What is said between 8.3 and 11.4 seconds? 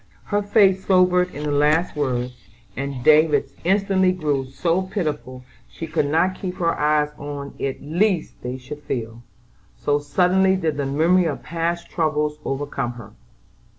they should fill, so suddenly did the memory